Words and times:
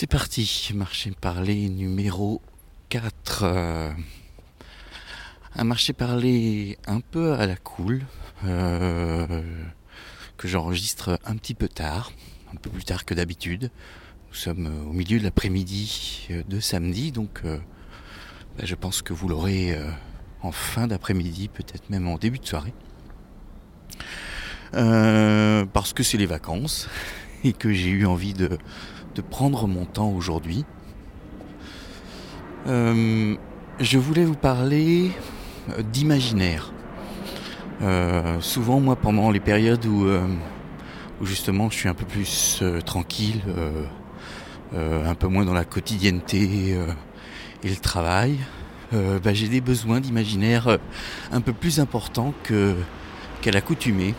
C'est 0.00 0.06
parti, 0.06 0.70
marché 0.76 1.10
parler 1.10 1.68
numéro 1.68 2.40
4. 2.88 3.42
Euh, 3.42 3.90
un 5.56 5.64
marché 5.64 5.92
parler 5.92 6.78
un 6.86 7.00
peu 7.00 7.32
à 7.32 7.48
la 7.48 7.56
cool, 7.56 8.02
euh, 8.44 9.42
que 10.36 10.46
j'enregistre 10.46 11.18
un 11.24 11.34
petit 11.34 11.54
peu 11.54 11.66
tard, 11.66 12.12
un 12.52 12.56
peu 12.58 12.70
plus 12.70 12.84
tard 12.84 13.04
que 13.04 13.12
d'habitude. 13.12 13.72
Nous 14.28 14.36
sommes 14.36 14.88
au 14.88 14.92
milieu 14.92 15.18
de 15.18 15.24
l'après-midi 15.24 16.28
de 16.48 16.60
samedi, 16.60 17.10
donc 17.10 17.40
euh, 17.44 17.58
bah, 18.56 18.66
je 18.66 18.76
pense 18.76 19.02
que 19.02 19.12
vous 19.12 19.26
l'aurez 19.26 19.76
en 20.42 20.52
fin 20.52 20.86
d'après-midi, 20.86 21.48
peut-être 21.48 21.90
même 21.90 22.06
en 22.06 22.18
début 22.18 22.38
de 22.38 22.46
soirée. 22.46 22.72
parce 24.70 25.92
que 25.92 26.04
c'est 26.04 26.18
les 26.18 26.26
vacances 26.26 26.88
et 27.42 27.52
que 27.52 27.72
j'ai 27.72 27.90
eu 27.90 28.06
envie 28.06 28.32
de 28.32 28.58
prendre 29.20 29.66
mon 29.66 29.84
temps 29.84 30.10
aujourd'hui. 30.10 30.64
Euh, 32.66 33.36
je 33.80 33.98
voulais 33.98 34.24
vous 34.24 34.34
parler 34.34 35.10
euh, 35.70 35.82
d'imaginaire. 35.82 36.72
Euh, 37.80 38.40
souvent, 38.40 38.80
moi, 38.80 38.96
pendant 38.96 39.30
les 39.30 39.40
périodes 39.40 39.86
où, 39.86 40.06
où, 41.20 41.26
justement 41.26 41.70
je 41.70 41.76
suis 41.76 41.88
un 41.88 41.94
peu 41.94 42.04
plus 42.04 42.62
tranquille, 42.84 43.42
un 44.74 45.14
peu 45.14 45.28
moins 45.28 45.44
dans 45.44 45.54
la 45.54 45.64
quotidienneté 45.64 46.76
et 47.62 47.68
le 47.68 47.76
travail, 47.76 48.38
bah, 48.92 49.32
j'ai 49.32 49.48
des 49.48 49.60
besoins 49.60 50.00
d'imaginaire 50.00 50.78
un 51.30 51.40
peu 51.40 51.52
plus 51.52 51.78
importants 51.78 52.34
que 52.42 52.74
qu'à 53.40 53.52
l'accoutumée. 53.52 54.14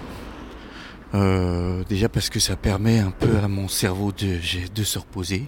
Euh, 1.15 1.83
déjà 1.85 2.07
parce 2.07 2.29
que 2.29 2.39
ça 2.39 2.55
permet 2.55 2.99
un 2.99 3.09
peu 3.09 3.38
à 3.38 3.47
mon 3.47 3.67
cerveau 3.67 4.11
de, 4.11 4.38
de 4.73 4.83
se 4.83 4.99
reposer, 4.99 5.47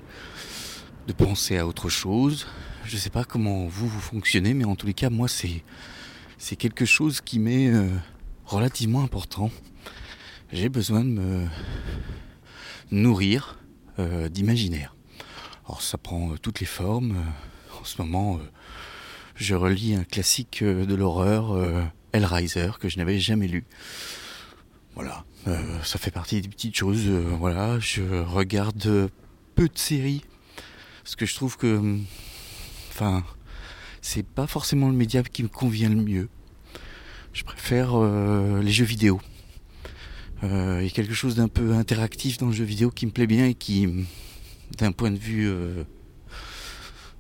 de 1.08 1.14
penser 1.14 1.58
à 1.58 1.68
autre 1.68 1.90
chose. 1.90 2.48
Je 2.86 2.98
sais 2.98 3.12
pas 3.12 3.24
comment 3.24 3.68
vous 3.68 3.88
vous 3.88 4.00
fonctionnez, 4.00 4.56
mais 4.56 4.66
en 4.66 4.76
tous 4.76 4.88
les 4.88 4.94
cas, 4.94 5.10
moi, 5.10 5.28
c'est 5.28 5.64
c'est 6.40 6.56
quelque 6.56 6.86
chose 6.86 7.22
qui 7.22 7.38
m'est 7.38 7.70
euh, 7.70 7.88
relativement 8.46 9.04
important. 9.04 9.52
J'ai 10.52 10.70
besoin 10.70 11.02
de 11.02 11.10
me 11.10 11.46
nourrir 12.90 13.60
euh, 14.00 14.28
d'imaginaire. 14.30 14.96
Alors 15.66 15.84
ça 15.84 16.00
prend 16.00 16.36
toutes 16.42 16.60
les 16.60 16.66
formes. 16.66 17.16
En 17.80 17.84
ce 17.86 18.02
moment, 18.02 18.40
je 19.36 19.54
relis 19.54 19.94
un 19.94 20.04
classique 20.04 20.64
de 20.64 20.96
l'horreur, 20.96 21.56
Hellraiser, 22.12 22.72
que 22.80 22.90
je 22.90 22.98
n'avais 22.98 23.20
jamais 23.20 23.48
lu. 23.48 23.64
Voilà, 24.96 25.24
euh, 25.48 25.82
ça 25.84 25.98
fait 25.98 26.12
partie 26.12 26.42
des 26.42 26.50
petites 26.50 26.76
choses. 26.76 27.04
Euh, 27.08 27.34
voilà, 27.40 27.80
je 27.80 28.02
regarde 28.02 29.10
peu 29.56 29.68
de 29.68 29.78
séries 29.78 30.24
parce 31.04 31.16
que 31.16 31.26
je 31.26 31.34
trouve 31.34 31.58
que, 31.58 31.98
enfin, 32.90 33.24
c'est 34.02 34.26
pas 34.26 34.48
forcément 34.48 34.90
le 34.90 34.96
média 34.96 35.24
qui 35.24 35.44
me 35.44 35.48
convient 35.48 35.90
le 35.90 35.96
mieux. 35.96 36.30
Je 37.34 37.44
préfère 37.44 37.92
euh, 37.96 38.62
les 38.62 38.72
jeux 38.72 38.86
vidéo. 38.86 39.22
Il 40.44 40.84
y 40.84 40.88
a 40.88 40.90
quelque 40.90 41.14
chose 41.14 41.36
d'un 41.36 41.48
peu 41.48 41.74
interactif 41.74 42.40
dans 42.40 42.48
le 42.48 42.52
jeu 42.52 42.64
vidéo 42.64 42.90
qui 42.90 43.06
me 43.06 43.12
plaît 43.12 43.28
bien 43.28 43.46
et 43.46 43.54
qui, 43.54 43.88
d'un 44.80 44.92
point 44.92 45.12
de 45.12 45.20
vue 45.20 45.48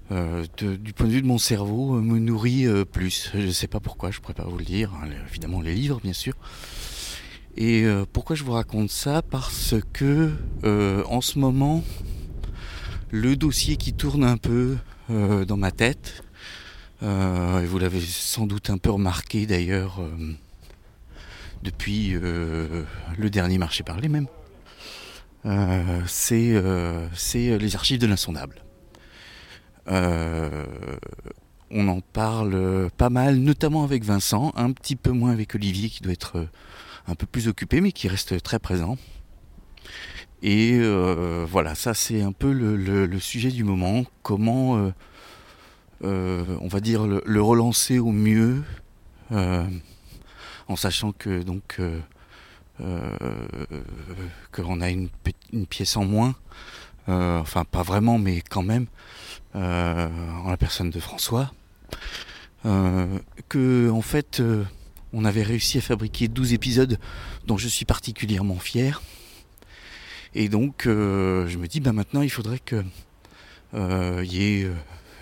du 0.09 0.93
point 0.93 1.05
de 1.05 1.11
vue 1.11 1.21
de 1.21 1.27
mon 1.27 1.37
cerveau, 1.37 2.01
me 2.01 2.17
nourrit 2.17 2.65
plus. 2.91 3.29
Je 3.35 3.45
ne 3.45 3.51
sais 3.51 3.67
pas 3.67 3.79
pourquoi, 3.79 4.09
je 4.09 4.19
pourrais 4.21 4.33
pas 4.33 4.45
vous 4.45 4.57
le 4.57 4.65
dire. 4.65 4.91
Hein, 4.95 5.07
évidemment, 5.29 5.61
les 5.61 5.75
livres, 5.75 6.01
bien 6.03 6.13
sûr. 6.13 6.33
Et 7.57 7.83
euh, 7.83 8.05
pourquoi 8.11 8.35
je 8.35 8.43
vous 8.43 8.53
raconte 8.53 8.89
ça? 8.89 9.21
Parce 9.21 9.75
que 9.93 10.31
euh, 10.63 11.03
en 11.05 11.21
ce 11.21 11.37
moment, 11.37 11.83
le 13.09 13.35
dossier 13.35 13.75
qui 13.75 13.93
tourne 13.93 14.23
un 14.23 14.37
peu 14.37 14.77
euh, 15.09 15.45
dans 15.45 15.57
ma 15.57 15.71
tête, 15.71 16.23
et 17.03 17.65
vous 17.65 17.79
l'avez 17.79 17.99
sans 17.99 18.45
doute 18.45 18.69
un 18.69 18.77
peu 18.77 18.91
remarqué 18.91 19.47
d'ailleurs 19.47 19.99
depuis 21.63 22.11
le 22.11 22.85
dernier 23.31 23.57
marché 23.57 23.81
parlé 23.81 24.07
même, 24.07 24.27
c'est 26.05 26.61
les 27.57 27.75
archives 27.75 27.97
de 27.97 28.05
l'insondable. 28.05 28.63
on 29.87 31.87
en 31.87 32.01
parle 32.13 32.91
pas 32.97 33.09
mal, 33.09 33.37
notamment 33.37 33.83
avec 33.83 34.03
Vincent, 34.03 34.53
un 34.55 34.71
petit 34.71 34.95
peu 34.95 35.09
moins 35.09 35.31
avec 35.31 35.55
Olivier 35.55 35.89
qui 35.89 36.03
doit 36.03 36.13
être 36.13 36.45
un 37.07 37.15
peu 37.15 37.25
plus 37.25 37.47
occupé, 37.47 37.81
mais 37.81 37.91
qui 37.91 38.07
reste 38.07 38.41
très 38.41 38.59
présent. 38.59 38.97
Et 40.43 40.79
euh, 40.81 41.45
voilà, 41.47 41.75
ça 41.75 41.93
c'est 41.93 42.21
un 42.21 42.31
peu 42.31 42.51
le, 42.51 43.19
sujet 43.19 43.51
du 43.51 43.63
moment. 43.63 44.03
Comment, 44.23 44.77
euh, 44.77 44.91
euh, 46.03 46.57
on 46.61 46.67
va 46.67 46.79
dire, 46.79 47.05
le, 47.05 47.41
relancer 47.41 47.99
au 47.99 48.11
mieux, 48.11 48.63
en 49.29 50.75
sachant 50.75 51.11
que 51.11 51.43
donc 51.43 51.79
qu'on 54.51 54.81
a 54.81 54.89
une, 54.89 55.09
une, 55.53 55.67
pièce 55.67 55.95
en 55.95 56.05
moins. 56.05 56.35
enfin, 57.07 57.63
pas 57.65 57.83
vraiment, 57.83 58.17
mais 58.17 58.41
quand 58.41 58.63
même, 58.63 58.87
en 59.53 60.49
la 60.49 60.57
personne 60.57 60.89
de 60.89 60.99
François. 60.99 61.51
que 62.63 63.91
en 63.91 64.01
fait 64.01 64.41
on 65.13 65.25
avait 65.25 65.43
réussi 65.43 65.77
à 65.77 65.81
fabriquer 65.81 66.27
12 66.27 66.53
épisodes 66.53 66.97
dont 67.45 67.57
je 67.57 67.67
suis 67.67 67.85
particulièrement 67.85 68.59
fier. 68.59 69.01
Et 70.33 70.47
donc 70.47 70.85
euh, 70.85 71.47
je 71.47 71.57
me 71.57 71.67
dis 71.67 71.79
bah 71.79 71.91
maintenant 71.91 72.21
il 72.21 72.29
faudrait 72.29 72.59
que 72.59 72.83
euh, 73.73 74.23
y 74.25 74.43
ait 74.43 74.69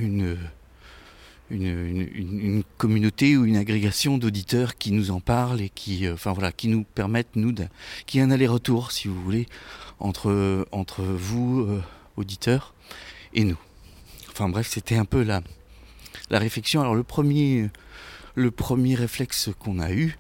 euh, 0.02 0.36
une 1.50 2.64
communauté 2.78 3.36
ou 3.36 3.46
une 3.46 3.58
agrégation 3.58 4.20
d'auditeurs 4.20 4.78
qui 4.78 4.92
nous 4.92 5.10
en 5.10 5.20
parlent 5.20 5.62
et 5.62 5.70
qui, 5.70 6.08
enfin 6.08 6.32
voilà, 6.32 6.52
qui 6.52 6.68
nous 6.68 6.84
permettent 6.84 7.36
nous, 7.36 7.56
qui 8.06 8.20
ait 8.20 8.22
un 8.22 8.30
aller-retour, 8.30 8.92
si 8.92 9.08
vous 9.08 9.20
voulez, 9.20 9.48
entre 10.00 10.68
entre 10.72 11.02
vous 11.02 11.68
auditeurs 12.18 12.76
et 13.34 13.44
nous. 13.44 13.58
Enfin 14.30 14.48
bref, 14.48 14.68
c'était 14.70 14.98
un 14.98 15.06
peu 15.06 15.24
la 15.24 15.42
la 16.30 16.38
réflexion. 16.38 16.82
Alors 16.82 16.94
le 16.94 17.04
premier 17.04 17.70
le 18.40 18.52
premier 18.52 18.96
réflexe 18.96 19.50
qu'on 19.60 19.80
a 19.80 19.92
eu, 19.92 20.18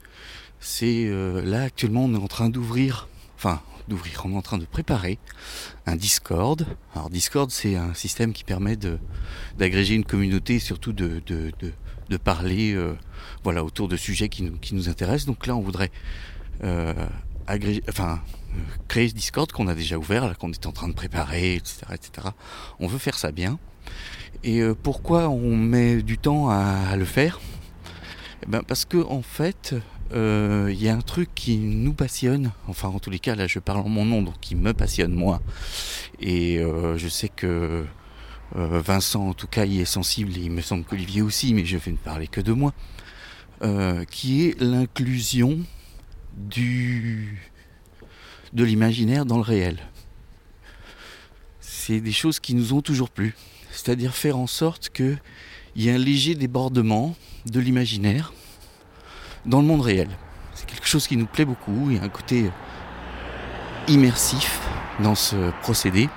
c'est 0.59 1.05
euh, 1.05 1.41
là 1.41 1.63
actuellement 1.63 2.03
on 2.03 2.13
est 2.13 2.17
en 2.17 2.27
train 2.27 2.49
d'ouvrir, 2.49 3.07
enfin 3.35 3.61
d'ouvrir, 3.87 4.21
on 4.25 4.33
est 4.33 4.35
en 4.35 4.41
train 4.41 4.57
de 4.57 4.65
préparer 4.65 5.17
un 5.85 5.95
Discord. 5.95 6.65
Alors 6.93 7.09
Discord 7.09 7.49
c'est 7.49 7.75
un 7.75 7.93
système 7.93 8.33
qui 8.33 8.43
permet 8.43 8.77
d'agréger 9.57 9.95
une 9.95 10.03
communauté 10.03 10.55
et 10.55 10.59
surtout 10.59 10.91
de, 10.91 11.21
parler 12.23 12.73
euh, 12.73 12.93
voilà, 13.43 13.63
autour 13.63 13.87
de 13.87 13.95
sujets 13.95 14.27
qui 14.27 14.43
nous, 14.73 14.89
intéressent. 14.89 15.25
Donc 15.25 15.47
là 15.47 15.55
on 15.55 15.61
voudrait 15.61 15.91
euh, 16.63 16.93
enfin, 17.87 18.21
créer 18.89 19.07
ce 19.07 19.13
Discord 19.15 19.49
qu'on 19.51 19.67
a 19.67 19.75
déjà 19.75 19.97
ouvert, 19.97 20.37
qu'on 20.37 20.51
est 20.51 20.65
en 20.67 20.73
train 20.73 20.89
de 20.89 20.93
préparer, 20.93 21.55
etc., 21.55 21.85
etc. 21.93 22.27
On 22.79 22.87
veut 22.87 22.99
faire 22.99 23.17
ça 23.17 23.31
bien. 23.31 23.57
Et 24.43 24.61
pourquoi 24.83 25.29
on 25.29 25.55
met 25.55 26.01
du 26.01 26.17
temps 26.17 26.49
à 26.49 26.95
le 26.95 27.05
faire? 27.05 27.39
Eh 28.43 28.45
ben 28.47 28.63
Parce 28.63 28.85
que 28.85 28.97
en 28.97 29.21
fait, 29.21 29.75
euh, 30.11 30.69
il 30.71 30.81
y 30.81 30.89
a 30.89 30.95
un 30.95 31.01
truc 31.01 31.29
qui 31.35 31.57
nous 31.57 31.93
passionne, 31.93 32.51
enfin 32.67 32.87
en 32.87 32.99
tous 32.99 33.11
les 33.11 33.19
cas 33.19 33.35
là 33.35 33.45
je 33.45 33.59
parle 33.59 33.81
en 33.81 33.89
mon 33.89 34.05
nom, 34.05 34.21
donc 34.23 34.39
qui 34.39 34.55
me 34.55 34.73
passionne 34.73 35.13
moi. 35.13 35.41
Et 36.19 36.57
euh, 36.57 36.97
je 36.97 37.07
sais 37.07 37.29
que 37.29 37.85
euh, 38.55 38.81
Vincent 38.81 39.29
en 39.29 39.33
tout 39.33 39.47
cas 39.47 39.65
y 39.65 39.81
est 39.81 39.85
sensible, 39.85 40.35
et 40.37 40.41
il 40.41 40.51
me 40.51 40.61
semble 40.61 40.83
qu'Olivier 40.83 41.21
aussi, 41.21 41.53
mais 41.53 41.65
je 41.65 41.77
vais 41.77 41.91
ne 41.91 41.97
parler 41.97 42.27
que 42.27 42.41
de 42.41 42.53
moi, 42.53 42.73
qui 44.09 44.47
est 44.47 44.61
l'inclusion 44.61 45.59
du 46.37 47.41
de 48.53 48.63
l'imaginaire 48.63 49.25
dans 49.25 49.35
le 49.35 49.43
réel. 49.43 49.77
C'est 51.59 51.99
des 51.99 52.11
choses 52.11 52.39
qui 52.39 52.55
nous 52.55 52.73
ont 52.73 52.81
toujours 52.81 53.09
plu. 53.09 53.35
C'est-à-dire 53.71 54.15
faire 54.15 54.37
en 54.37 54.47
sorte 54.47 54.89
qu'il 55.79 55.85
y 55.85 55.91
ait 55.91 55.95
un 55.95 55.97
léger 55.97 56.35
débordement 56.35 57.15
de 57.45 57.57
l'imaginaire 57.61 58.33
dans 59.45 59.61
le 59.61 59.65
monde 59.65 59.79
réel. 59.79 60.09
C'est 60.53 60.65
quelque 60.65 60.85
chose 60.85 61.07
qui 61.07 61.15
nous 61.15 61.25
plaît 61.25 61.45
beaucoup. 61.45 61.89
Il 61.89 61.95
y 61.95 61.99
a 61.99 62.03
un 62.03 62.09
côté 62.09 62.51
immersif 63.87 64.59
dans 65.01 65.15
ce 65.15 65.51
procédé. 65.61 66.09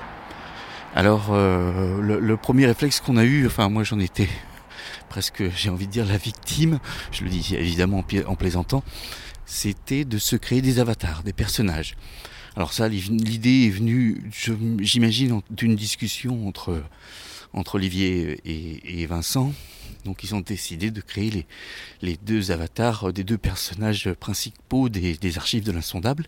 Alors, 0.97 1.29
euh, 1.31 2.01
le, 2.01 2.37
premier 2.37 2.67
réflexe 2.67 3.01
qu'on 3.01 3.17
a 3.17 3.23
eu, 3.23 3.47
enfin 3.47 3.69
moi 3.69 3.85
j'en 3.85 4.01
étais 4.01 4.29
presque, 5.09 5.45
j'ai 5.55 5.71
envie 5.71 5.87
de 5.87 5.93
dire, 5.93 6.07
la 6.07 6.17
victime, 6.17 6.81
je 7.13 7.23
le 7.23 7.31
dis 7.31 7.55
évidemment 7.55 8.05
en 8.27 8.35
plaisantant, 8.35 8.83
c'était 9.47 10.05
de 10.05 10.19
se 10.19 10.35
créer 10.35 10.61
des 10.61 10.81
avatars, 10.81 11.23
des 11.23 11.33
personnages. 11.33 11.95
Alors 12.57 12.73
ça, 12.73 12.89
l'idée 12.89 13.67
est 13.67 13.71
venue, 13.71 14.29
j'imagine, 14.81 15.41
d'une 15.51 15.77
discussion 15.77 16.49
entre, 16.49 16.83
entre 17.53 17.77
Olivier 17.77 18.41
et 18.45 19.07
Vincent, 19.07 19.53
donc 20.05 20.25
ils 20.25 20.35
ont 20.35 20.41
décidé 20.41 20.91
de 20.91 21.01
créer 21.01 21.47
les, 22.03 22.17
deux 22.17 22.51
avatars 22.51 23.09
euh, 23.09 23.13
des 23.13 23.25
deux 23.25 23.39
personnages 23.39 24.13
principaux 24.15 24.89
des, 24.89 25.39
archives 25.39 25.65
de 25.65 25.73
l'insondable, 25.73 26.27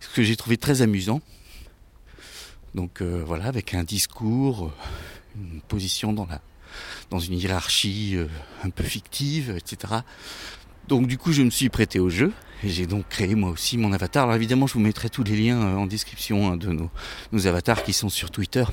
ce 0.00 0.08
que 0.08 0.22
j'ai 0.22 0.36
trouvé 0.36 0.56
très 0.56 0.82
amusant. 0.82 1.20
Donc 2.74 3.02
voilà, 3.02 3.46
avec 3.46 3.74
un 3.74 3.82
discours, 3.82 4.72
une 5.34 5.60
position 5.62 6.12
dans, 6.12 6.26
la, 6.26 6.40
dans 7.10 7.18
une 7.18 7.36
hiérarchie 7.36 8.16
un 8.62 8.70
peu 8.70 8.84
fictive, 8.84 9.56
etc. 9.56 9.94
Donc 10.86 11.08
du 11.08 11.18
coup, 11.18 11.32
je 11.32 11.42
me 11.42 11.50
suis 11.50 11.68
prêté 11.68 11.98
au 11.98 12.10
jeu 12.10 12.32
et 12.62 12.68
j'ai 12.68 12.86
donc 12.86 13.08
créé 13.08 13.34
moi 13.34 13.50
aussi 13.50 13.76
mon 13.76 13.92
avatar. 13.92 14.22
Alors 14.24 14.36
évidemment, 14.36 14.68
je 14.68 14.74
vous 14.74 14.80
mettrai 14.80 15.10
tous 15.10 15.24
les 15.24 15.36
liens 15.36 15.60
en 15.76 15.86
description 15.86 16.52
hein, 16.52 16.56
de 16.56 16.68
nos, 16.68 16.90
nos, 17.32 17.46
avatars 17.48 17.82
qui 17.82 17.92
sont 17.92 18.08
sur 18.08 18.30
Twitter 18.30 18.64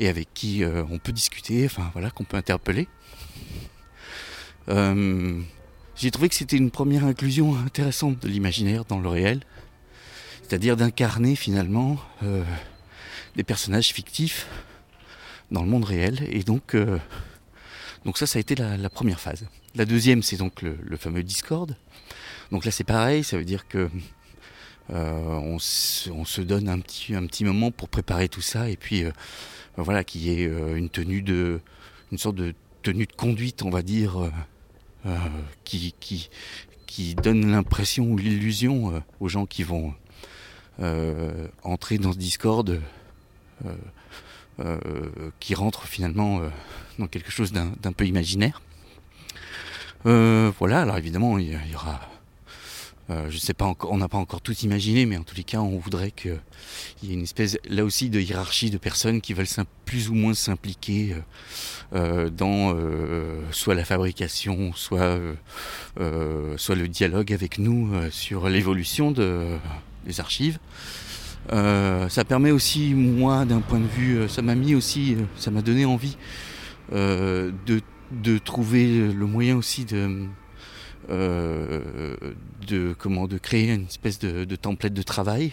et 0.00 0.08
avec 0.08 0.32
qui 0.34 0.64
on 0.64 0.98
peut 0.98 1.12
discuter, 1.12 1.64
enfin 1.66 1.90
voilà, 1.92 2.10
qu'on 2.10 2.24
peut 2.24 2.36
interpeller. 2.36 2.88
Euh, 4.70 5.40
j'ai 5.96 6.10
trouvé 6.10 6.28
que 6.28 6.34
c'était 6.34 6.56
une 6.56 6.70
première 6.70 7.04
inclusion 7.04 7.56
intéressante 7.56 8.20
de 8.20 8.28
l'imaginaire 8.28 8.84
dans 8.84 9.00
le 9.00 9.08
réel, 9.08 9.40
c'est-à-dire 10.42 10.76
d'incarner 10.76 11.36
finalement 11.36 11.98
euh, 12.22 12.44
des 13.36 13.44
personnages 13.44 13.88
fictifs 13.88 14.46
dans 15.50 15.62
le 15.62 15.68
monde 15.68 15.84
réel. 15.84 16.26
Et 16.30 16.42
donc, 16.42 16.74
euh, 16.74 16.98
donc 18.04 18.18
ça, 18.18 18.26
ça 18.26 18.38
a 18.38 18.40
été 18.40 18.54
la, 18.54 18.90
première 18.90 19.20
phase. 19.20 19.46
La 19.74 19.84
deuxième, 19.84 20.22
c'est 20.22 20.36
donc 20.36 20.62
le, 20.62 20.96
fameux 20.96 21.22
Discord. 21.22 21.76
Donc 22.50 22.64
là, 22.64 22.70
c'est 22.70 22.84
pareil, 22.84 23.24
ça 23.24 23.36
veut 23.36 23.44
dire 23.44 23.68
que 23.68 23.90
on, 24.88 25.60
se 25.60 26.40
donne 26.40 26.68
un 26.68 26.80
petit, 26.80 27.14
un 27.14 27.24
petit 27.26 27.44
moment 27.44 27.70
pour 27.70 27.88
préparer 27.88 28.28
tout 28.28 28.40
ça, 28.40 28.68
et 28.68 28.76
puis 28.76 29.04
voilà, 29.82 30.04
qu'il 30.04 30.22
y 30.22 30.30
ait 30.30 30.44
une 30.44 30.88
tenue 30.88 31.22
de, 31.22 31.60
une 32.12 32.18
sorte 32.18 32.36
de 32.36 32.54
tenue 32.82 33.06
de 33.06 33.12
conduite, 33.12 33.62
on 33.62 33.70
va 33.70 33.82
dire 33.82 34.30
euh, 35.06 35.16
qui, 35.64 35.94
qui, 35.98 36.28
qui 36.86 37.14
donne 37.14 37.50
l'impression 37.50 38.04
ou 38.04 38.18
l'illusion 38.18 38.94
euh, 38.94 39.00
aux 39.18 39.28
gens 39.28 39.46
qui 39.46 39.62
vont 39.62 39.94
euh, 40.82 41.48
entrer 41.62 41.96
dans 41.96 42.12
ce 42.12 42.18
Discord, 42.18 42.80
qui 45.38 45.54
rentrent 45.54 45.86
finalement 45.86 46.40
dans 46.98 47.06
quelque 47.06 47.30
chose 47.30 47.52
d'un 47.52 47.92
peu 47.92 48.06
imaginaire. 48.06 48.62
voilà, 50.04 50.82
alors 50.82 50.96
évidemment, 50.96 51.38
il 51.38 51.52
y, 51.52 51.74
aura 51.74 52.00
euh, 53.10 53.26
je 53.28 53.38
sais 53.38 53.54
pas 53.54 53.64
encore, 53.64 53.90
on 53.90 53.96
n'a 53.96 54.08
pas 54.08 54.18
encore 54.18 54.40
tout 54.40 54.54
imaginé, 54.58 55.04
mais 55.04 55.16
en 55.16 55.24
tous 55.24 55.34
les 55.34 55.42
cas, 55.42 55.58
on 55.58 55.78
voudrait 55.78 56.12
qu'il 56.12 56.38
y 57.02 57.10
ait 57.10 57.14
une 57.14 57.22
espèce, 57.22 57.58
là 57.68 57.84
aussi, 57.84 58.08
de 58.08 58.20
hiérarchie 58.20 58.70
de 58.70 58.78
personnes 58.78 59.20
qui 59.20 59.34
veulent 59.34 59.46
plus 59.84 60.10
ou 60.10 60.14
moins 60.14 60.34
s'impliquer 60.34 61.14
euh, 61.92 62.26
euh, 62.26 62.30
dans 62.30 62.76
soit 63.50 63.74
la 63.74 63.84
fabrication, 63.84 64.72
soit 64.74 65.18
soit 66.56 66.74
le 66.74 66.88
dialogue 66.88 67.32
avec 67.32 67.58
nous 67.58 67.90
sur 68.10 68.48
l'évolution 68.48 69.10
de, 69.10 69.56
des 70.06 70.20
archives. 70.20 70.58
ça 71.48 72.24
permet 72.28 72.52
aussi, 72.52 72.94
moi, 72.94 73.44
d'un 73.44 73.60
point 73.60 73.80
de 73.80 73.88
vue, 73.88 74.28
ça 74.28 74.42
m'a 74.42 74.54
mis 74.54 74.74
aussi, 74.74 75.16
ça 75.36 75.50
m'a 75.50 75.62
donné 75.62 75.84
envie 75.84 76.16
de, 76.92 77.52
de 78.12 78.38
trouver 78.38 79.12
le 79.12 79.26
moyen 79.26 79.56
aussi 79.56 79.84
de 79.84 80.26
de, 81.08 82.94
comment, 82.98 83.26
de 83.26 83.38
créer 83.38 83.72
une 83.72 83.86
espèce 83.86 84.18
de, 84.18 84.56
template 84.56 84.92
de 84.92 85.02
travail, 85.02 85.52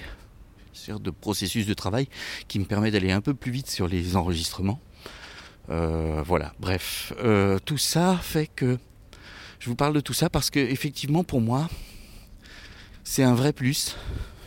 de 0.87 1.09
processus 1.09 1.65
de 1.65 1.73
travail 1.73 2.07
qui 2.47 2.59
me 2.59 2.65
permet 2.65 2.91
d'aller 2.91 3.11
un 3.11 3.21
peu 3.21 3.33
plus 3.33 3.51
vite 3.51 3.69
sur 3.69 3.87
les 3.87 4.15
enregistrements. 4.15 4.79
Euh, 5.69 6.23
voilà, 6.25 6.53
bref, 6.59 7.11
euh, 7.19 7.59
tout 7.65 7.77
ça 7.77 8.17
fait 8.21 8.47
que 8.47 8.77
je 9.59 9.69
vous 9.69 9.75
parle 9.75 9.93
de 9.93 9.99
tout 9.99 10.13
ça 10.13 10.29
parce 10.29 10.49
que 10.49 10.59
effectivement 10.59 11.25
pour 11.25 11.41
moi, 11.41 11.69
c'est 13.03 13.23
un 13.23 13.33
vrai 13.33 13.51
plus 13.51 13.97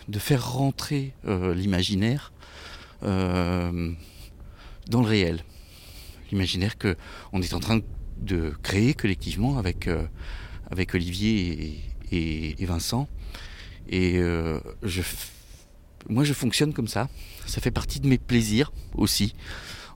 de 0.09 0.19
faire 0.19 0.53
rentrer 0.53 1.13
l'imaginaire 1.25 2.33
dans 3.03 3.97
le 4.91 5.07
réel. 5.07 5.45
L'imaginaire 6.31 6.79
que 6.79 6.97
on 7.33 7.43
est 7.43 7.55
en 7.55 7.61
train 7.61 7.81
de 8.19 8.53
créer 8.63 8.95
collectivement 8.95 9.59
avec 9.59 9.89
avec 10.71 10.95
Olivier 10.95 11.83
et, 12.13 12.65
Vincent. 12.65 13.09
Et 13.89 14.19
euh, 14.19 14.61
moi, 16.09 16.25
je 16.25 16.33
fonctionne 16.33 16.73
comme 16.73 16.89
ça. 16.89 17.09
Ça 17.47 17.61
fait 17.61 17.71
partie 17.71 18.01
de 18.01 18.07
mes 18.07 18.19
plaisirs 18.19 18.73
aussi, 18.95 19.35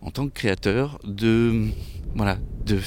en 0.01 0.11
tant 0.11 0.27
que 0.27 0.33
créateur, 0.33 0.99
de, 1.05 1.69
voilà, 2.15 2.39
de, 2.67 2.81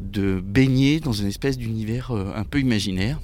de 0.00 0.40
baigner 0.40 1.00
dans 1.00 1.12
une 1.12 1.26
espèce 1.26 1.58
d'univers 1.58 2.10
euh, 2.10 2.32
un 2.34 2.44
peu 2.44 2.60
imaginaire 2.60 3.20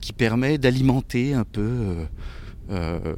qui 0.00 0.12
permet 0.12 0.58
d'alimenter 0.58 1.34
un 1.34 1.44
peu, 1.44 2.06
euh, 2.70 3.14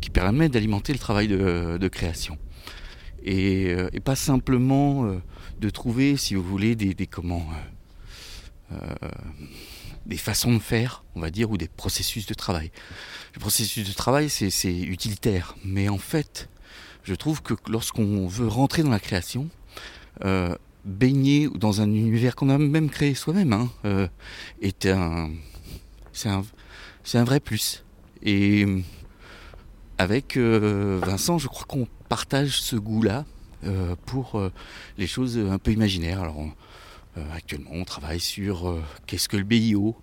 qui 0.00 0.10
permet 0.10 0.48
d'alimenter 0.48 0.92
le 0.92 0.98
travail 0.98 1.26
de, 1.26 1.88
création. 1.88 2.38
Et, 3.24 3.74
pas 4.04 4.14
simplement 4.14 5.16
de 5.60 5.70
trouver, 5.70 6.16
si 6.16 6.36
vous 6.36 6.44
voulez, 6.44 6.76
des, 6.76 6.94
des 6.94 7.08
comment 7.08 7.44
des 10.06 10.16
façons 10.16 10.54
de 10.54 10.58
faire, 10.58 11.04
on 11.14 11.20
va 11.20 11.30
dire, 11.30 11.50
ou 11.50 11.56
des 11.56 11.68
processus 11.68 12.26
de 12.26 12.34
travail. 12.34 12.70
Le 13.34 13.40
processus 13.40 13.86
de 13.86 13.92
travail, 13.92 14.30
c'est 14.30 14.74
utilitaire, 14.74 15.54
mais 15.64 15.88
en 15.88 15.98
fait, 15.98 16.48
je 17.04 17.14
trouve 17.14 17.42
que 17.42 17.54
lorsqu'on 17.68 18.26
veut 18.26 18.48
rentrer 18.48 18.82
dans 18.82 18.90
la 18.90 19.00
création, 19.00 19.48
euh, 20.24 20.54
baigner 20.84 21.48
dans 21.54 21.80
un 21.80 21.86
univers 21.86 22.34
qu'on 22.34 22.48
a 22.48 22.58
même 22.58 22.90
créé 22.90 23.14
soi-même, 23.14 23.52
hein, 23.52 23.70
euh, 23.84 24.08
c'est 26.12 26.28
un, 26.28 27.24
vrai 27.24 27.40
plus. 27.40 27.84
Et 28.22 28.66
avec 29.98 30.36
Vincent, 30.36 31.38
je 31.38 31.48
crois 31.48 31.66
qu'on 31.66 31.86
partage 32.08 32.60
ce 32.60 32.76
goût-là 32.76 33.24
pour 34.06 34.40
les 34.96 35.06
choses 35.06 35.38
un 35.38 35.58
peu 35.58 35.72
imaginaires. 35.72 36.20
Alors, 36.22 36.40
euh, 36.40 36.48
actuellement, 37.32 37.70
on 37.72 37.84
travaille 37.84 38.20
sur 38.20 38.68
euh, 38.68 38.82
qu'est-ce 39.06 39.28
que 39.28 39.36
le 39.36 39.44
BIO. 39.44 39.96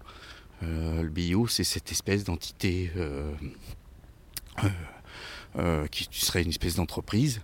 Euh, 0.63 1.03
le 1.03 1.09
BIO, 1.09 1.47
c'est 1.47 1.63
cette 1.63 1.91
espèce 1.91 2.23
d'entité 2.23 2.91
qui 5.91 6.07
serait 6.11 6.43
une 6.43 6.49
espèce 6.49 6.75
d'entreprise. 6.75 7.41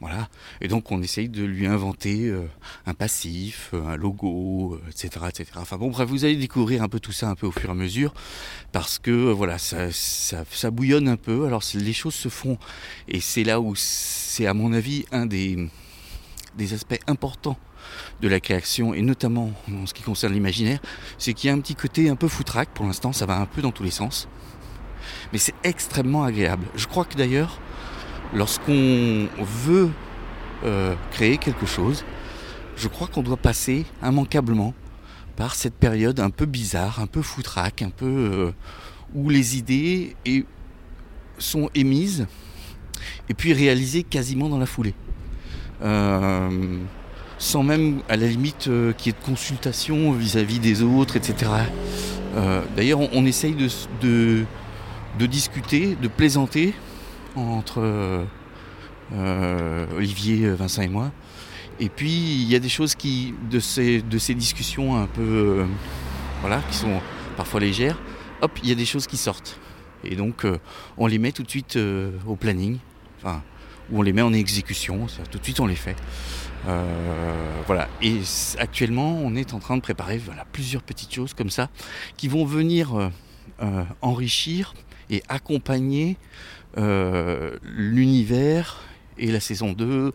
Voilà. 0.00 0.28
Et 0.60 0.68
donc 0.68 0.92
on 0.92 1.00
essaye 1.00 1.30
de 1.30 1.42
lui 1.42 1.66
inventer 1.66 2.30
un 2.84 2.92
passif, 2.92 3.72
un 3.72 3.96
logo, 3.96 4.78
etc., 4.88 5.24
etc. 5.28 5.52
Enfin 5.56 5.78
bon, 5.78 5.88
bref, 5.88 6.06
vous 6.06 6.26
allez 6.26 6.36
découvrir 6.36 6.82
un 6.82 6.88
peu 6.88 7.00
tout 7.00 7.12
ça 7.12 7.30
un 7.30 7.34
peu 7.34 7.46
au 7.46 7.50
fur 7.50 7.70
et 7.70 7.72
à 7.72 7.74
mesure, 7.74 8.12
parce 8.72 8.98
que 8.98 9.30
voilà, 9.32 9.56
ça, 9.58 10.70
bouillonne 10.70 11.08
un 11.08 11.16
peu. 11.16 11.46
Alors 11.46 11.62
les 11.74 11.92
choses 11.94 12.14
se 12.14 12.28
font, 12.28 12.58
et 13.08 13.20
c'est 13.20 13.44
là 13.44 13.58
où 13.58 13.74
c'est 13.74 14.46
à 14.46 14.52
mon 14.52 14.74
avis 14.74 15.06
un 15.12 15.24
des 15.24 15.70
aspects 16.74 17.00
importants 17.06 17.58
de 18.20 18.28
la 18.28 18.40
création, 18.40 18.94
et 18.94 19.02
notamment 19.02 19.52
en 19.70 19.86
ce 19.86 19.94
qui 19.94 20.02
concerne 20.02 20.32
l'imaginaire, 20.32 20.80
c'est 21.18 21.32
qu'il 21.32 21.48
y 21.48 21.50
a 21.50 21.54
un 21.54 21.60
petit 21.60 21.74
côté 21.74 22.08
un 22.08 22.16
peu 22.16 22.28
foutraque, 22.28 22.70
pour 22.70 22.86
l'instant 22.86 23.12
ça 23.12 23.26
va 23.26 23.38
un 23.38 23.46
peu 23.46 23.62
dans 23.62 23.72
tous 23.72 23.82
les 23.82 23.90
sens, 23.90 24.28
mais 25.32 25.38
c'est 25.38 25.54
extrêmement 25.64 26.24
agréable. 26.24 26.66
Je 26.74 26.86
crois 26.86 27.04
que 27.04 27.16
d'ailleurs, 27.16 27.60
lorsqu'on 28.34 29.28
veut 29.38 29.90
euh, 30.64 30.94
créer 31.10 31.38
quelque 31.38 31.66
chose, 31.66 32.04
je 32.76 32.88
crois 32.88 33.08
qu'on 33.08 33.22
doit 33.22 33.36
passer 33.36 33.86
immanquablement 34.02 34.74
par 35.36 35.54
cette 35.54 35.74
période 35.74 36.20
un 36.20 36.30
peu 36.30 36.46
bizarre, 36.46 37.00
un 37.00 37.06
peu 37.06 37.22
foutraque, 37.22 37.82
un 37.82 37.90
peu 37.90 38.06
euh, 38.06 38.52
où 39.14 39.28
les 39.28 39.58
idées 39.58 40.16
sont 41.38 41.70
émises 41.74 42.26
et 43.28 43.34
puis 43.34 43.52
réalisées 43.52 44.02
quasiment 44.02 44.48
dans 44.48 44.58
la 44.58 44.66
foulée. 44.66 44.94
Euh, 45.82 46.78
sans 47.38 47.62
même 47.62 48.00
à 48.08 48.16
la 48.16 48.26
limite 48.26 48.68
euh, 48.68 48.92
qu'il 48.92 49.12
y 49.12 49.14
ait 49.14 49.18
de 49.18 49.24
consultation 49.24 50.12
vis-à-vis 50.12 50.58
des 50.58 50.82
autres, 50.82 51.16
etc. 51.16 51.50
Euh, 52.34 52.62
d'ailleurs, 52.76 53.00
on, 53.12 53.26
essaye 53.26 53.54
de, 53.54 54.46
discuter, 55.26 55.96
de 56.00 56.08
plaisanter 56.08 56.74
entre 57.34 58.26
euh, 59.14 59.86
Olivier, 59.96 60.48
Vincent 60.50 60.82
et 60.82 60.88
moi. 60.88 61.12
Et 61.78 61.90
puis, 61.90 62.10
il 62.10 62.50
y 62.50 62.54
a 62.54 62.58
des 62.58 62.70
choses 62.70 62.94
qui, 62.94 63.34
de 63.50 63.60
ces, 63.60 64.00
de 64.00 64.18
ces 64.18 64.34
discussions 64.34 64.96
un 64.96 65.06
peu, 65.06 65.66
voilà, 66.40 66.62
qui 66.70 66.76
sont 66.76 67.00
parfois 67.36 67.60
légères, 67.60 67.98
hop, 68.40 68.52
il 68.62 68.68
y 68.70 68.72
a 68.72 68.74
des 68.74 68.86
choses 68.86 69.06
qui 69.06 69.18
sortent. 69.18 69.58
Et 70.04 70.16
donc, 70.16 70.46
on 70.96 71.06
les 71.06 71.18
met 71.18 71.32
tout 71.32 71.42
de 71.42 71.50
suite 71.50 71.78
au 72.26 72.36
planning, 72.36 72.78
enfin, 73.18 73.42
ou 73.90 73.98
on 73.98 74.02
les 74.02 74.14
met 74.14 74.22
en 74.22 74.32
exécution, 74.32 75.06
tout 75.30 75.38
de 75.38 75.44
suite 75.44 75.60
on 75.60 75.66
les 75.66 75.76
fait. 75.76 75.96
Euh, 76.66 77.62
voilà. 77.66 77.88
Et 78.02 78.20
actuellement, 78.58 79.18
on 79.22 79.34
est 79.34 79.54
en 79.54 79.58
train 79.58 79.76
de 79.76 79.82
préparer 79.82 80.20
plusieurs 80.52 80.82
petites 80.82 81.12
choses 81.12 81.34
comme 81.34 81.50
ça 81.50 81.68
qui 82.16 82.28
vont 82.28 82.44
venir 82.44 82.94
euh, 82.94 83.08
euh, 83.62 83.84
enrichir 84.02 84.74
et 85.10 85.22
accompagner 85.28 86.16
l'univers 87.62 88.82
et 89.16 89.32
la 89.32 89.40
saison 89.40 89.72
2 89.72 90.12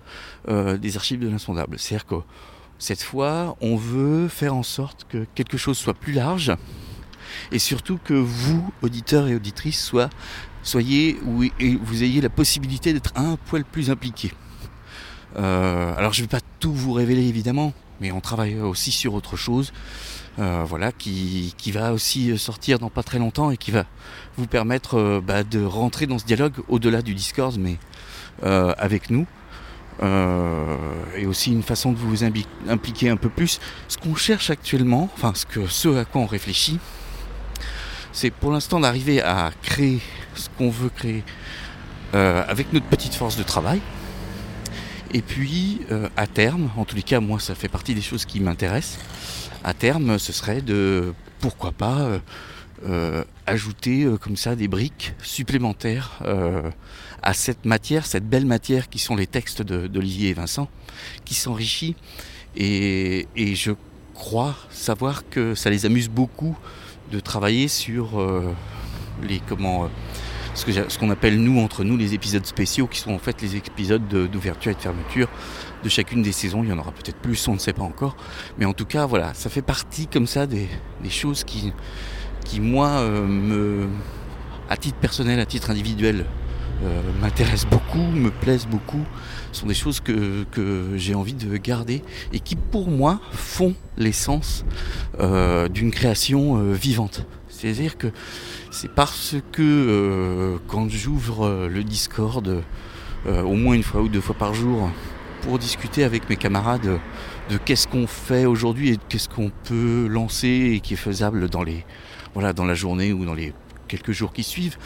des 0.77 0.95
archives 0.95 1.19
de 1.19 1.27
l'insondable. 1.27 1.79
C'est-à-dire 1.79 2.05
que 2.05 2.15
cette 2.77 3.01
fois, 3.01 3.57
on 3.61 3.75
veut 3.75 4.27
faire 4.27 4.53
en 4.53 4.61
sorte 4.61 5.07
que 5.09 5.25
quelque 5.33 5.57
chose 5.57 5.79
soit 5.79 5.95
plus 5.95 6.13
large 6.13 6.53
et 7.51 7.57
surtout 7.57 7.97
que 8.03 8.13
vous, 8.13 8.71
auditeurs 8.83 9.27
et 9.27 9.33
auditrices, 9.33 9.91
soyez 10.61 11.17
ou 11.25 11.45
vous 11.81 12.03
ayez 12.03 12.21
la 12.21 12.29
possibilité 12.29 12.93
d'être 12.93 13.13
un 13.15 13.37
poil 13.37 13.65
plus 13.65 13.89
impliqué. 13.89 14.31
Euh, 15.37 15.93
alors 15.95 16.13
je 16.13 16.21
ne 16.21 16.25
vais 16.25 16.29
pas 16.29 16.43
tout 16.59 16.73
vous 16.73 16.93
révéler 16.93 17.27
évidemment, 17.27 17.73
mais 17.99 18.11
on 18.11 18.19
travaille 18.21 18.59
aussi 18.59 18.91
sur 18.91 19.13
autre 19.13 19.37
chose, 19.37 19.71
euh, 20.39 20.63
voilà, 20.67 20.91
qui, 20.91 21.53
va 21.73 21.93
aussi 21.93 22.37
sortir 22.37 22.79
dans 22.79 22.89
pas 22.89 23.03
très 23.03 23.19
longtemps 23.19 23.51
et 23.51 23.57
qui 23.57 23.71
va 23.71 23.85
vous 24.37 24.47
permettre 24.47 24.97
euh, 24.97 25.21
bah, 25.21 25.43
de 25.43 25.63
rentrer 25.63 26.07
dans 26.07 26.17
ce 26.17 26.25
dialogue 26.25 26.55
au-delà 26.67 27.01
du 27.01 27.13
Discord, 27.13 27.57
mais 27.57 27.77
avec 28.43 29.09
nous. 29.11 29.27
et 30.01 31.25
aussi 31.27 31.51
une 31.51 31.61
façon 31.61 31.91
de 31.91 31.97
vous 31.97 32.23
impliquer 32.23 33.09
un 33.09 33.17
peu 33.17 33.29
plus. 33.29 33.59
Ce 33.87 33.97
qu'on 33.97 34.15
cherche 34.15 34.49
actuellement, 34.49 35.09
enfin 35.13 35.33
ce, 35.35 35.45
que, 35.45 35.67
ce 35.67 35.89
à 35.95 36.05
quoi 36.05 36.21
on 36.21 36.25
réfléchit, 36.25 36.79
c'est 38.11 38.31
pour 38.31 38.51
l'instant 38.51 38.79
d'arriver 38.79 39.21
à 39.21 39.51
créer 39.61 40.01
ce 40.33 40.49
qu'on 40.57 40.71
veut 40.71 40.89
créer 40.89 41.23
avec 42.13 42.73
notre 42.73 42.87
petite 42.87 43.13
force 43.13 43.37
de 43.37 43.43
travail. 43.43 43.79
Et 45.13 45.21
puis, 45.21 45.81
euh, 45.91 46.07
à 46.15 46.25
terme, 46.25 46.69
en 46.77 46.85
tous 46.85 46.95
les 46.95 47.03
cas, 47.03 47.19
moi, 47.19 47.39
ça 47.39 47.53
fait 47.53 47.67
partie 47.67 47.93
des 47.93 48.01
choses 48.01 48.25
qui 48.25 48.39
m'intéressent. 48.39 48.97
À 49.63 49.73
terme, 49.73 50.17
ce 50.17 50.31
serait 50.31 50.61
de, 50.61 51.13
pourquoi 51.41 51.73
pas, 51.73 51.99
euh, 51.99 52.19
euh, 52.87 53.23
ajouter 53.45 54.07
comme 54.21 54.37
ça 54.37 54.55
des 54.55 54.69
briques 54.69 55.13
supplémentaires 55.21 56.19
à 57.21 57.33
cette 57.33 57.65
matière, 57.65 58.05
cette 58.05 58.27
belle 58.27 58.45
matière 58.45 58.89
qui 58.89 58.99
sont 58.99 59.15
les 59.15 59.27
textes 59.27 59.61
d'Olivier 59.61 60.29
et 60.29 60.33
Vincent, 60.33 60.69
qui 61.25 61.35
s'enrichit. 61.35 61.95
Et, 62.55 63.27
et, 63.35 63.53
je 63.55 63.71
crois 64.13 64.55
savoir 64.71 65.27
que 65.29 65.55
ça 65.55 65.69
les 65.69 65.85
amuse 65.85 66.09
beaucoup 66.09 66.57
de 67.11 67.19
travailler 67.19 67.67
sur 67.67 68.19
les 69.21 69.41
comment 69.47 69.89
ce 70.53 70.97
qu'on 70.97 71.09
appelle 71.09 71.39
nous, 71.41 71.59
entre 71.59 71.83
nous, 71.83 71.97
les 71.97 72.13
épisodes 72.13 72.45
spéciaux, 72.45 72.87
qui 72.87 72.99
sont 72.99 73.13
en 73.13 73.19
fait 73.19 73.41
les 73.41 73.55
épisodes 73.55 74.07
d'ouverture 74.07 74.71
et 74.71 74.75
de 74.75 74.79
fermeture 74.79 75.27
de 75.83 75.89
chacune 75.89 76.21
des 76.21 76.31
saisons. 76.31 76.63
Il 76.63 76.69
y 76.69 76.73
en 76.73 76.77
aura 76.77 76.91
peut-être 76.91 77.17
plus, 77.17 77.47
on 77.47 77.53
ne 77.53 77.59
sait 77.59 77.73
pas 77.73 77.83
encore. 77.83 78.15
Mais 78.57 78.65
en 78.65 78.73
tout 78.73 78.85
cas, 78.85 79.05
voilà, 79.05 79.33
ça 79.33 79.49
fait 79.49 79.61
partie 79.61 80.07
comme 80.07 80.27
ça 80.27 80.45
des, 80.45 80.67
choses 81.09 81.43
qui, 81.43 81.73
qui 82.45 82.59
moi, 82.59 82.89
euh, 82.89 83.25
me, 83.25 83.87
à 84.69 84.77
titre 84.77 84.97
personnel, 84.97 85.39
à 85.39 85.45
titre 85.45 85.69
individuel, 85.69 86.25
euh, 86.83 87.01
m'intéressent 87.21 87.69
beaucoup, 87.69 87.99
me 87.99 88.31
plaisent 88.31 88.67
beaucoup. 88.67 89.05
Ce 89.51 89.61
sont 89.61 89.67
des 89.67 89.73
choses 89.73 89.99
que, 89.99 90.43
que 90.51 90.93
j'ai 90.95 91.15
envie 91.15 91.33
de 91.33 91.57
garder 91.57 92.01
et 92.33 92.39
qui, 92.39 92.55
pour 92.55 92.89
moi, 92.89 93.19
font 93.31 93.75
l'essence 93.97 94.65
euh, 95.19 95.67
d'une 95.67 95.91
création 95.91 96.71
vivante. 96.71 97.25
C'est-à-dire 97.61 97.95
que 97.95 98.07
c'est 98.71 98.91
parce 98.91 99.35
que 99.51 99.61
euh, 99.61 100.57
quand 100.67 100.89
j'ouvre 100.89 101.45
euh, 101.45 101.67
le 101.67 101.83
Discord 101.83 102.63
euh, 103.27 103.43
au 103.43 103.53
moins 103.53 103.75
une 103.75 103.83
fois 103.83 104.01
ou 104.01 104.07
deux 104.07 104.21
fois 104.21 104.33
par 104.33 104.55
jour 104.55 104.89
pour 105.43 105.59
discuter 105.59 106.03
avec 106.03 106.27
mes 106.27 106.37
camarades 106.37 106.99
de 107.51 107.57
qu'est-ce 107.57 107.87
qu'on 107.87 108.07
fait 108.07 108.45
aujourd'hui 108.45 108.93
et 108.93 108.97
qu'est-ce 109.09 109.29
qu'on 109.29 109.51
peut 109.65 110.07
lancer 110.07 110.71
et 110.73 110.79
qui 110.79 110.95
est 110.95 110.97
faisable 110.97 111.49
dans 111.49 111.61
les 111.61 111.85
voilà 112.33 112.51
dans 112.51 112.65
la 112.65 112.73
journée 112.73 113.13
ou 113.13 113.25
dans 113.25 113.35
les 113.35 113.53
quelques 113.87 114.11
jours 114.11 114.33
qui 114.33 114.41
suivent, 114.41 114.77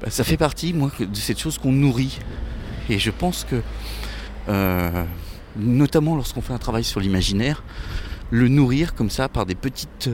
bah, 0.00 0.08
ça 0.08 0.24
fait 0.24 0.38
partie 0.38 0.72
moi 0.72 0.90
de 0.98 1.16
cette 1.16 1.38
chose 1.38 1.58
qu'on 1.58 1.72
nourrit. 1.72 2.18
Et 2.88 2.98
je 2.98 3.10
pense 3.10 3.44
que 3.44 3.60
notamment 5.56 6.16
lorsqu'on 6.16 6.40
fait 6.40 6.52
un 6.54 6.58
travail 6.58 6.84
sur 6.84 7.00
l'imaginaire, 7.00 7.62
le 8.30 8.48
nourrir 8.48 8.94
comme 8.94 9.10
ça 9.10 9.28
par 9.28 9.44
des 9.44 9.54
petites 9.54 10.08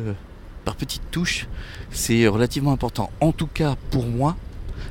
par 0.71 0.77
petites 0.77 1.11
touches, 1.11 1.49
c'est 1.91 2.29
relativement 2.29 2.71
important. 2.71 3.11
En 3.21 3.33
tout 3.33 3.49
cas, 3.49 3.75
pour 3.91 4.07
moi, 4.07 4.37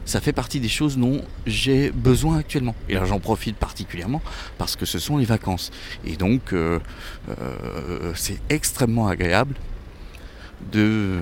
ça 0.03 0.19
fait 0.19 0.33
partie 0.33 0.59
des 0.59 0.67
choses 0.67 0.97
dont 0.97 1.21
j'ai 1.45 1.89
besoin 1.91 2.37
actuellement. 2.37 2.75
Et 2.89 2.95
là, 2.95 3.05
j'en 3.05 3.21
profite 3.21 3.55
particulièrement 3.55 4.21
parce 4.57 4.75
que 4.75 4.85
ce 4.85 4.99
sont 4.99 5.15
les 5.15 5.23
vacances. 5.23 5.71
Et 6.03 6.17
donc, 6.17 6.51
euh, 6.51 6.79
euh, 7.29 8.11
c'est 8.13 8.41
extrêmement 8.49 9.07
agréable 9.07 9.55
de, 10.73 11.19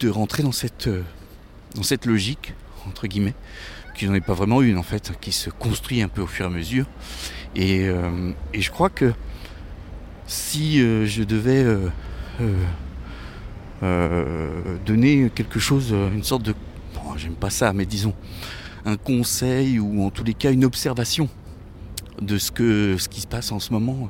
de 0.00 0.08
rentrer 0.08 0.42
dans 0.42 0.52
cette, 0.52 0.88
dans 1.74 1.82
cette 1.82 2.06
logique, 2.06 2.54
entre 2.88 3.06
guillemets, 3.06 3.34
qui 3.94 4.06
n'en 4.06 4.14
est 4.14 4.22
pas 4.22 4.32
vraiment 4.32 4.62
une 4.62 4.78
en 4.78 4.82
fait, 4.82 5.12
qui 5.20 5.32
se 5.32 5.50
construit 5.50 6.00
un 6.00 6.08
peu 6.08 6.22
au 6.22 6.26
fur 6.26 6.46
et 6.46 6.48
à 6.48 6.50
mesure. 6.50 6.86
Et, 7.56 7.88
euh, 7.88 8.32
je 8.54 8.70
crois 8.70 8.88
que 8.88 9.12
si 10.26 10.78
je 10.78 11.22
devais 11.24 11.62
euh, 12.40 12.54
donner 13.82 15.30
quelque 15.34 15.58
chose, 15.58 15.92
une 15.92 16.22
sorte 16.22 16.42
de... 16.42 16.54
Bon, 16.94 17.16
J'aime 17.16 17.34
pas 17.34 17.50
ça, 17.50 17.72
mais 17.72 17.84
disons 17.84 18.14
un 18.84 18.96
conseil 18.96 19.78
ou 19.78 20.04
en 20.04 20.10
tous 20.10 20.24
les 20.24 20.34
cas 20.34 20.50
une 20.50 20.64
observation 20.64 21.28
de 22.20 22.38
ce, 22.38 22.50
que, 22.50 22.96
ce 22.98 23.08
qui 23.08 23.20
se 23.20 23.26
passe 23.26 23.52
en 23.52 23.58
ce 23.58 23.72
moment 23.72 24.08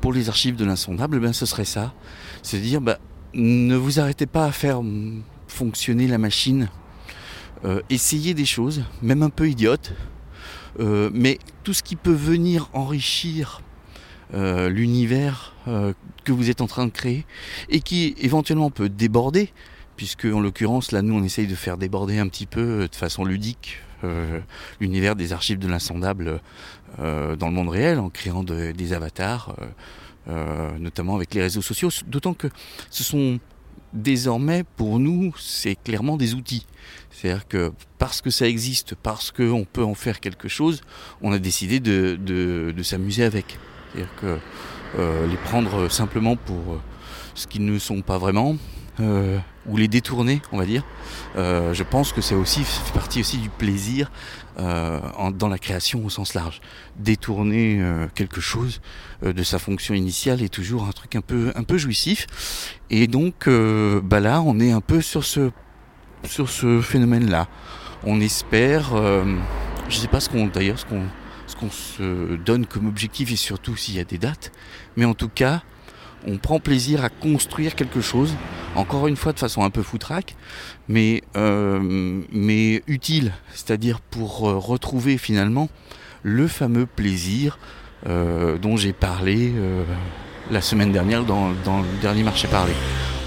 pour 0.00 0.12
les 0.12 0.28
archives 0.28 0.56
de 0.56 0.64
l'insondable, 0.64 1.20
ben 1.20 1.32
ce 1.32 1.46
serait 1.46 1.64
ça. 1.64 1.94
C'est 2.42 2.58
dire, 2.58 2.80
ben, 2.80 2.96
ne 3.34 3.76
vous 3.76 4.00
arrêtez 4.00 4.26
pas 4.26 4.46
à 4.46 4.52
faire 4.52 4.80
fonctionner 5.48 6.06
la 6.06 6.18
machine. 6.18 6.68
Euh, 7.64 7.80
essayez 7.88 8.34
des 8.34 8.44
choses, 8.44 8.84
même 9.02 9.22
un 9.22 9.30
peu 9.30 9.48
idiotes, 9.48 9.94
euh, 10.80 11.10
mais 11.14 11.38
tout 11.62 11.72
ce 11.72 11.82
qui 11.82 11.96
peut 11.96 12.12
venir 12.12 12.68
enrichir 12.72 13.62
euh, 14.34 14.68
l'univers 14.68 15.52
euh, 15.52 15.53
que 15.66 16.32
vous 16.32 16.50
êtes 16.50 16.60
en 16.60 16.66
train 16.66 16.86
de 16.86 16.90
créer 16.90 17.24
et 17.68 17.80
qui 17.80 18.14
éventuellement 18.18 18.70
peut 18.70 18.88
déborder, 18.88 19.50
puisque 19.96 20.26
en 20.26 20.40
l'occurrence 20.40 20.92
là 20.92 21.02
nous 21.02 21.14
on 21.14 21.22
essaye 21.22 21.46
de 21.46 21.54
faire 21.54 21.76
déborder 21.76 22.18
un 22.18 22.28
petit 22.28 22.46
peu 22.46 22.60
euh, 22.60 22.88
de 22.88 22.94
façon 22.94 23.24
ludique 23.24 23.78
l'univers 24.80 25.16
des 25.16 25.32
archives 25.32 25.58
de 25.58 25.66
l'insondable 25.66 26.42
dans 26.98 27.48
le 27.48 27.50
monde 27.50 27.70
réel 27.70 27.98
en 27.98 28.10
créant 28.10 28.44
des 28.44 28.92
avatars, 28.92 29.56
notamment 30.78 31.16
avec 31.16 31.32
les 31.32 31.40
réseaux 31.40 31.62
sociaux, 31.62 31.88
d'autant 32.06 32.34
que 32.34 32.48
ce 32.90 33.02
sont 33.02 33.40
désormais 33.94 34.64
pour 34.76 34.98
nous 34.98 35.32
c'est 35.38 35.76
clairement 35.76 36.18
des 36.18 36.34
outils. 36.34 36.66
C'est-à-dire 37.10 37.46
que 37.48 37.72
parce 37.98 38.20
que 38.20 38.30
ça 38.30 38.46
existe, 38.46 38.94
parce 38.96 39.30
qu'on 39.30 39.64
peut 39.64 39.84
en 39.84 39.94
faire 39.94 40.20
quelque 40.20 40.48
chose, 40.48 40.82
on 41.22 41.32
a 41.32 41.38
décidé 41.38 41.80
de, 41.80 42.74
s'amuser 42.82 43.24
avec. 43.24 43.58
Euh, 43.96 44.36
les 44.98 45.36
prendre 45.36 45.88
simplement 45.90 46.36
pour 46.36 46.74
euh, 46.74 46.80
ce 47.34 47.46
qu'ils 47.46 47.64
ne 47.64 47.78
sont 47.78 48.00
pas 48.02 48.18
vraiment, 48.18 48.56
euh, 49.00 49.38
ou 49.66 49.76
les 49.76 49.88
détourner, 49.88 50.40
on 50.52 50.58
va 50.58 50.66
dire. 50.66 50.84
je 51.36 51.82
pense 51.82 52.12
que 52.12 52.20
c'est 52.20 52.34
aussi 52.34 52.62
fait 52.62 52.92
partie 52.92 53.20
aussi 53.20 53.38
du 53.38 53.48
plaisir 53.48 54.12
dans 54.56 55.48
la 55.48 55.58
création 55.58 56.04
au 56.04 56.10
sens 56.10 56.34
large. 56.34 56.60
Détourner 56.96 57.82
quelque 58.14 58.40
chose 58.40 58.80
de 59.22 59.42
sa 59.42 59.58
fonction 59.58 59.94
initiale 59.94 60.42
est 60.42 60.52
toujours 60.52 60.84
un 60.84 60.92
truc 60.92 61.16
un 61.16 61.22
peu 61.22 61.50
un 61.56 61.64
peu 61.64 61.78
jouissif. 61.78 62.76
Et 62.90 63.06
donc 63.08 63.48
bah 63.48 64.20
là, 64.20 64.42
on 64.42 64.60
est 64.60 64.70
un 64.70 64.82
peu 64.82 65.00
sur 65.00 65.24
ce 65.24 65.50
sur 66.24 66.50
ce 66.50 66.82
phénomène-là. 66.82 67.48
On 68.04 68.20
espère, 68.20 68.92
je 69.88 69.96
sais 69.96 70.08
pas 70.08 70.20
ce 70.20 70.28
qu'on 70.28 70.46
d'ailleurs 70.46 70.78
ce 70.78 70.84
qu'on 70.84 71.04
qu'on 71.54 71.70
se 71.70 72.36
donne 72.36 72.66
comme 72.66 72.86
objectif 72.86 73.32
et 73.32 73.36
surtout 73.36 73.76
s'il 73.76 73.96
y 73.96 74.00
a 74.00 74.04
des 74.04 74.18
dates. 74.18 74.52
Mais 74.96 75.04
en 75.04 75.14
tout 75.14 75.28
cas, 75.28 75.62
on 76.26 76.38
prend 76.38 76.58
plaisir 76.58 77.04
à 77.04 77.08
construire 77.08 77.74
quelque 77.74 78.00
chose, 78.00 78.34
encore 78.74 79.06
une 79.08 79.16
fois 79.16 79.32
de 79.32 79.38
façon 79.38 79.62
un 79.62 79.70
peu 79.70 79.82
foutraque, 79.82 80.36
mais, 80.88 81.22
euh, 81.36 82.22
mais 82.32 82.82
utile, 82.86 83.32
c'est-à-dire 83.52 84.00
pour 84.00 84.48
euh, 84.48 84.56
retrouver 84.56 85.18
finalement 85.18 85.68
le 86.22 86.48
fameux 86.48 86.86
plaisir 86.86 87.58
euh, 88.06 88.58
dont 88.58 88.76
j'ai 88.76 88.92
parlé 88.92 89.52
la 90.50 90.60
semaine 90.60 90.92
dernière 90.92 91.24
dans, 91.24 91.52
dans, 91.64 91.80
le 91.80 91.88
dernier 92.00 92.22
marché 92.22 92.48
parlé. 92.48 92.72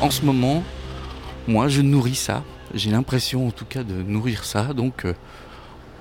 En 0.01 0.09
ce 0.09 0.23
moment, 0.23 0.63
moi 1.47 1.67
je 1.67 1.81
nourris 1.81 2.15
ça, 2.15 2.43
j'ai 2.73 2.91
l'impression 2.91 3.47
en 3.47 3.51
tout 3.51 3.65
cas 3.65 3.83
de 3.83 3.93
nourrir 3.93 4.43
ça, 4.43 4.73
donc 4.73 5.05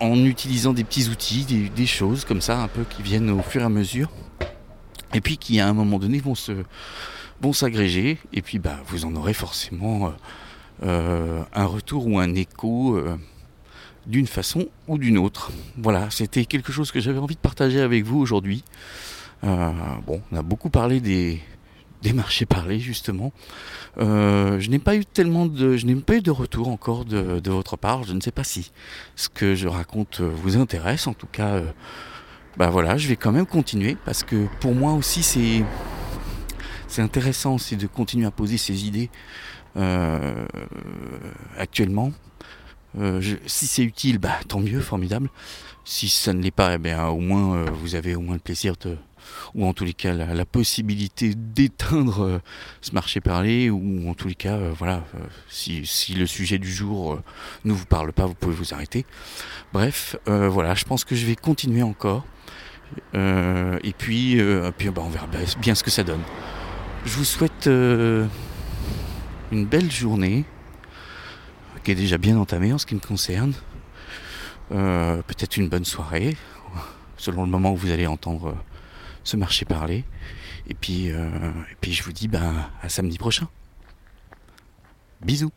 en 0.00 0.16
utilisant 0.24 0.72
des 0.72 0.84
petits 0.84 1.08
outils, 1.08 1.44
des, 1.74 1.86
choses 1.86 2.24
comme 2.24 2.40
ça, 2.40 2.60
un 2.60 2.68
peu 2.68 2.84
qui 2.84 3.02
viennent 3.02 3.30
au 3.30 3.42
fur 3.42 3.62
et 3.62 3.64
à 3.64 3.68
mesure, 3.68 4.10
et 5.14 5.20
puis 5.20 5.38
qui 5.38 5.60
à 5.60 5.68
un 5.68 5.72
moment 5.72 5.98
donné 5.98 6.18
vont 6.18 6.34
se 6.34 6.52
s'agréger, 7.52 8.18
et 8.32 8.42
puis 8.42 8.58
bah 8.58 8.78
vous 8.88 9.04
en 9.04 9.14
aurez 9.14 9.34
forcément 9.34 10.06
euh, 10.06 10.10
euh, 10.82 11.42
un 11.54 11.64
retour 11.64 12.06
ou 12.06 12.18
un 12.18 12.34
écho 12.34 12.96
euh, 12.96 13.16
d'une 14.06 14.26
façon 14.26 14.66
ou 14.88 14.98
d'une 14.98 15.18
autre. 15.18 15.52
Voilà, 15.76 16.10
c'était 16.10 16.44
quelque 16.44 16.72
chose 16.72 16.90
que 16.90 17.00
j'avais 17.00 17.18
envie 17.18 17.36
de 17.36 17.40
partager 17.40 17.80
avec 17.80 18.04
vous 18.04 18.18
aujourd'hui. 18.18 18.64
bon, 19.42 20.20
on 20.32 20.36
a 20.36 20.42
beaucoup 20.42 20.70
parlé 20.70 21.00
des, 21.00 21.40
des 22.02 22.12
marchés 22.12 22.46
parlés 22.46 22.80
justement. 22.80 23.32
Euh, 23.98 24.60
je 24.60 24.70
n'ai 24.70 24.78
pas 24.78 24.96
eu 24.96 25.04
tellement 25.04 25.46
de, 25.46 25.76
je 25.76 25.86
n'ai 25.86 25.94
pas 25.96 26.16
eu 26.16 26.22
de 26.22 26.30
retour 26.30 26.68
encore 26.68 27.04
de, 27.04 27.50
votre 27.50 27.76
part. 27.76 28.04
Je 28.04 28.12
ne 28.12 28.20
sais 28.20 28.32
pas 28.32 28.44
si 28.44 28.70
ce 29.14 29.28
que 29.28 29.54
je 29.54 29.68
raconte 29.68 30.20
vous 30.20 30.56
intéresse. 30.56 31.06
En 31.06 31.14
tout 31.14 31.26
cas, 31.26 31.54
euh, 31.54 31.72
bah 32.56 32.70
voilà, 32.70 32.96
je 32.96 33.08
vais 33.08 33.16
quand 33.16 33.32
même 33.32 33.46
continuer 33.46 33.96
parce 34.04 34.22
que 34.22 34.46
pour 34.60 34.74
moi 34.74 34.92
aussi 34.92 35.22
c'est 35.22 35.64
c'est 36.88 37.02
intéressant 37.02 37.56
de 37.56 37.86
continuer 37.86 38.26
à 38.26 38.30
poser 38.30 38.58
ces 38.58 38.86
idées 38.86 39.10
euh, 39.76 40.46
actuellement. 41.58 42.12
si 43.46 43.66
c'est 43.66 43.82
utile, 43.82 44.18
bah, 44.18 44.38
tant 44.48 44.60
mieux, 44.60 44.80
formidable. 44.80 45.28
Si 45.84 46.08
ça 46.08 46.32
ne 46.32 46.42
l'est 46.42 46.50
pas, 46.50 46.74
eh 46.74 46.78
bien, 46.78 47.06
au 47.08 47.20
moins 47.20 47.64
vous 47.70 47.94
avez 47.94 48.14
au 48.14 48.20
moins 48.20 48.34
le 48.34 48.40
plaisir 48.40 48.74
de, 48.80 48.96
ou 49.54 49.66
en 49.66 49.72
tous 49.72 49.84
les 49.84 49.92
cas 49.92 50.12
la, 50.12 50.44
possibilité 50.44 51.34
d'éteindre 51.34 52.40
ce 52.80 52.92
marché 52.92 53.20
parlé, 53.20 53.70
ou 53.70 54.08
en 54.08 54.14
tous 54.14 54.28
les 54.28 54.34
cas, 54.34 54.58
voilà, 54.78 55.04
si, 55.48 55.84
si, 55.84 56.14
le 56.14 56.26
sujet 56.26 56.58
du 56.58 56.70
jour 56.70 57.20
ne 57.64 57.72
vous 57.72 57.86
parle 57.86 58.12
pas, 58.12 58.26
vous 58.26 58.34
pouvez 58.34 58.54
vous 58.54 58.74
arrêter. 58.74 59.04
Bref, 59.72 60.16
voilà, 60.26 60.74
je 60.74 60.84
pense 60.84 61.04
que 61.04 61.14
je 61.14 61.26
vais 61.26 61.36
continuer 61.36 61.82
encore. 61.82 62.24
et 63.14 63.94
puis, 63.98 64.40
puis 64.78 64.90
bah, 64.90 65.02
on 65.04 65.10
verra 65.10 65.26
bien 65.60 65.74
ce 65.74 65.82
que 65.82 65.90
ça 65.90 66.04
donne. 66.04 66.22
Je 67.04 67.16
vous 67.16 67.24
souhaite 67.24 67.66
une 67.66 68.28
belle 69.66 69.90
journée 69.90 70.44
qui 71.86 71.92
est 71.92 71.94
déjà 71.94 72.18
bien 72.18 72.36
entamée 72.36 72.72
en 72.72 72.78
ce 72.78 72.86
qui 72.86 72.96
me 72.96 73.00
concerne. 73.00 73.52
Euh, 74.72 75.22
peut-être 75.22 75.56
une 75.56 75.68
bonne 75.68 75.84
soirée, 75.84 76.36
selon 77.16 77.44
le 77.44 77.48
moment 77.48 77.72
où 77.72 77.76
vous 77.76 77.92
allez 77.92 78.08
entendre 78.08 78.56
ce 79.26 79.36
marché 79.36 79.64
parler. 79.64 80.04
Et 80.68 80.74
puis, 80.74 81.10
euh, 81.10 81.28
et 81.70 81.76
puis 81.80 81.92
je 81.92 82.02
vous 82.02 82.12
dis 82.12 82.28
ben, 82.28 82.70
à 82.80 82.88
samedi 82.88 83.18
prochain. 83.18 83.48
Bisous 85.20 85.52